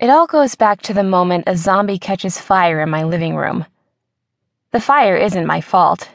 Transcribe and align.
It 0.00 0.10
all 0.10 0.28
goes 0.28 0.54
back 0.54 0.80
to 0.82 0.94
the 0.94 1.02
moment 1.02 1.48
a 1.48 1.56
zombie 1.56 1.98
catches 1.98 2.38
fire 2.40 2.80
in 2.80 2.88
my 2.88 3.02
living 3.02 3.34
room. 3.34 3.66
The 4.70 4.80
fire 4.80 5.16
isn't 5.16 5.44
my 5.44 5.60
fault. 5.60 6.10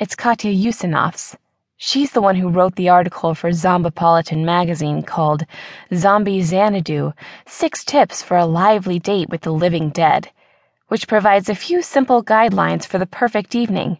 It's 0.00 0.16
Katya 0.16 0.50
Usinov's. 0.50 1.36
She's 1.76 2.10
the 2.10 2.20
one 2.20 2.34
who 2.34 2.48
wrote 2.48 2.74
the 2.74 2.88
article 2.88 3.36
for 3.36 3.50
Zombopolitan 3.50 4.44
magazine 4.44 5.04
called 5.04 5.46
Zombie 5.94 6.42
Xanadu 6.42 7.12
Six 7.46 7.84
Tips 7.84 8.20
for 8.20 8.36
a 8.36 8.46
Lively 8.46 8.98
Date 8.98 9.28
with 9.28 9.42
the 9.42 9.52
Living 9.52 9.90
Dead, 9.90 10.30
which 10.88 11.06
provides 11.06 11.48
a 11.48 11.54
few 11.54 11.82
simple 11.82 12.24
guidelines 12.24 12.84
for 12.84 12.98
the 12.98 13.06
perfect 13.06 13.54
evening. 13.54 13.98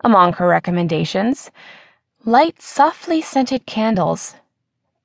Among 0.00 0.32
her 0.32 0.48
recommendations, 0.48 1.50
light 2.24 2.62
softly 2.62 3.20
scented 3.20 3.66
candles, 3.66 4.34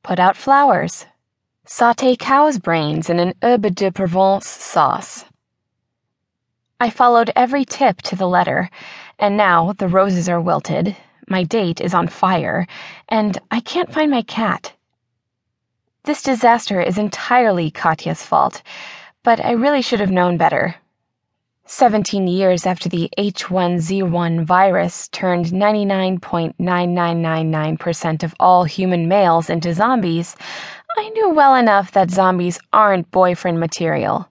put 0.03 0.19
out 0.19 0.37
flowers, 0.37 1.05
saute 1.65 2.15
cow's 2.15 2.57
brains 2.57 3.07
in 3.07 3.19
an 3.19 3.35
herbe 3.43 3.75
de 3.75 3.91
Provence 3.91 4.47
sauce. 4.47 5.25
I 6.79 6.89
followed 6.89 7.31
every 7.35 7.65
tip 7.65 8.01
to 8.03 8.15
the 8.15 8.27
letter, 8.27 8.71
and 9.19 9.37
now 9.37 9.73
the 9.73 9.87
roses 9.87 10.27
are 10.27 10.41
wilted, 10.41 10.97
my 11.29 11.43
date 11.43 11.79
is 11.79 11.93
on 11.93 12.07
fire, 12.07 12.65
and 13.07 13.37
I 13.51 13.59
can't 13.59 13.93
find 13.93 14.09
my 14.09 14.23
cat. 14.23 14.73
This 16.03 16.23
disaster 16.23 16.81
is 16.81 16.97
entirely 16.97 17.69
Katya's 17.69 18.23
fault, 18.23 18.63
but 19.21 19.39
I 19.45 19.51
really 19.51 19.83
should 19.83 19.99
have 19.99 20.09
known 20.09 20.37
better. 20.37 20.77
17 21.67 22.27
years 22.27 22.65
after 22.65 22.89
the 22.89 23.09
H1Z1 23.17 24.43
virus 24.43 25.07
turned 25.09 25.45
99.9999% 25.45 28.23
of 28.23 28.35
all 28.41 28.65
human 28.65 29.07
males 29.07 29.49
into 29.49 29.73
zombies, 29.73 30.35
I 30.97 31.09
knew 31.09 31.29
well 31.29 31.55
enough 31.55 31.91
that 31.91 32.11
zombies 32.11 32.59
aren't 32.73 33.11
boyfriend 33.11 33.59
material. 33.59 34.27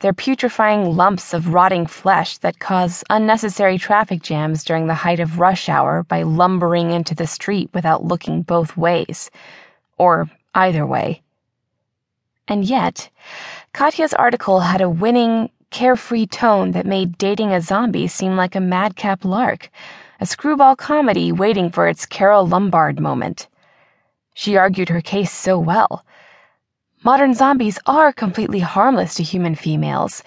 They're 0.00 0.12
putrefying 0.12 0.96
lumps 0.96 1.32
of 1.32 1.54
rotting 1.54 1.86
flesh 1.86 2.38
that 2.38 2.58
cause 2.58 3.04
unnecessary 3.08 3.78
traffic 3.78 4.22
jams 4.22 4.64
during 4.64 4.88
the 4.88 4.94
height 4.94 5.20
of 5.20 5.38
rush 5.38 5.68
hour 5.68 6.02
by 6.02 6.22
lumbering 6.22 6.90
into 6.90 7.14
the 7.14 7.26
street 7.26 7.70
without 7.72 8.04
looking 8.04 8.42
both 8.42 8.76
ways. 8.76 9.30
Or 9.98 10.28
either 10.54 10.84
way. 10.84 11.22
And 12.48 12.64
yet, 12.64 13.08
Katya's 13.72 14.12
article 14.12 14.60
had 14.60 14.80
a 14.80 14.90
winning, 14.90 15.50
carefree 15.70 16.26
tone 16.26 16.72
that 16.72 16.84
made 16.84 17.16
dating 17.16 17.52
a 17.52 17.60
zombie 17.60 18.08
seem 18.08 18.36
like 18.36 18.56
a 18.56 18.60
madcap 18.60 19.24
lark, 19.24 19.70
a 20.20 20.26
screwball 20.26 20.74
comedy 20.74 21.30
waiting 21.30 21.70
for 21.70 21.86
its 21.86 22.06
Carole 22.06 22.46
Lombard 22.46 22.98
moment. 22.98 23.46
She 24.34 24.56
argued 24.56 24.88
her 24.88 25.00
case 25.00 25.30
so 25.30 25.58
well. 25.58 26.04
Modern 27.04 27.34
zombies 27.34 27.78
are 27.86 28.12
completely 28.12 28.60
harmless 28.60 29.14
to 29.16 29.22
human 29.22 29.54
females. 29.54 30.22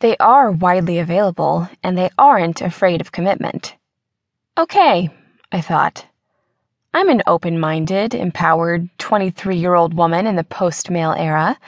They 0.00 0.16
are 0.18 0.50
widely 0.50 0.98
available, 0.98 1.68
and 1.82 1.96
they 1.96 2.10
aren't 2.18 2.60
afraid 2.60 3.00
of 3.00 3.12
commitment. 3.12 3.76
Okay, 4.58 5.08
I 5.52 5.60
thought. 5.60 6.04
I'm 6.92 7.08
an 7.08 7.22
open 7.26 7.60
minded, 7.60 8.14
empowered 8.14 8.88
23 8.98 9.56
year 9.56 9.74
old 9.74 9.94
woman 9.94 10.26
in 10.26 10.36
the 10.36 10.44
post 10.44 10.90
male 10.90 11.12
era. 11.12 11.58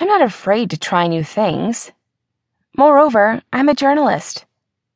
I'm 0.00 0.08
not 0.08 0.22
afraid 0.22 0.70
to 0.70 0.78
try 0.78 1.06
new 1.06 1.22
things. 1.22 1.92
Moreover, 2.76 3.42
I'm 3.52 3.68
a 3.68 3.74
journalist. 3.74 4.44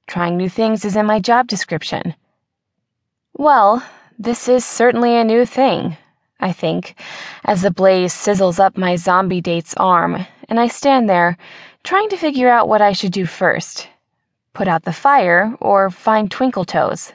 Trying 0.06 0.36
new 0.36 0.48
things 0.48 0.84
is 0.84 0.96
in 0.96 1.04
my 1.06 1.20
job 1.20 1.48
description. 1.48 2.14
Well, 3.34 3.84
this 4.18 4.48
is 4.48 4.64
certainly 4.64 5.16
a 5.16 5.24
new 5.24 5.44
thing. 5.44 5.96
I 6.40 6.52
think, 6.52 6.94
as 7.44 7.62
the 7.62 7.70
blaze 7.70 8.12
sizzles 8.12 8.58
up 8.58 8.76
my 8.76 8.96
zombie 8.96 9.40
date's 9.40 9.74
arm, 9.76 10.26
and 10.48 10.60
I 10.60 10.68
stand 10.68 11.08
there, 11.08 11.36
trying 11.84 12.08
to 12.10 12.16
figure 12.16 12.48
out 12.48 12.68
what 12.68 12.82
I 12.82 12.92
should 12.92 13.12
do 13.12 13.26
first 13.26 13.88
put 14.56 14.66
out 14.66 14.84
the 14.84 14.92
fire 14.92 15.54
or 15.60 15.90
find 15.90 16.30
Twinkle 16.30 16.64
Toes. 16.64 17.12